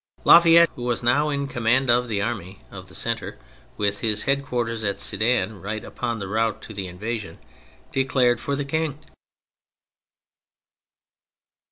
La 0.23 0.39
Fayette, 0.39 0.71
who 0.75 0.81
was 0.81 1.03
now 1.03 1.29
in 1.29 1.47
com 1.47 1.61
mand 1.61 1.87
of 1.87 2.07
the 2.07 2.19
army 2.23 2.59
of 2.71 2.87
the 2.87 2.95
centre, 2.95 3.37
with 3.77 3.99
his 3.99 4.23
head 4.23 4.43
quarters 4.43 4.83
at 4.83 4.99
Sedan, 4.99 5.61
right 5.61 5.83
upon 5.85 6.17
the 6.17 6.27
route 6.27 6.67
of 6.71 6.75
the 6.75 6.87
invasion, 6.87 7.37
declared 7.91 8.39
for 8.39 8.55
the 8.55 8.65
King. 8.65 8.97